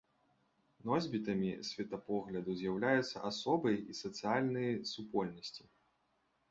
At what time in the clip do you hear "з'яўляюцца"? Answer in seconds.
2.63-3.17